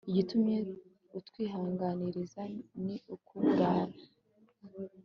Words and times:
igitumye 0.09 0.57
utwihanangiriza 1.19 2.43
ni 2.85 2.95
ukuburana 3.15 3.99